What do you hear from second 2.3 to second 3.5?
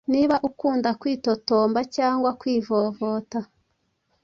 kwivovota,